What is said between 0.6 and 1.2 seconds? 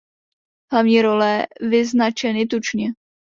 Hlavní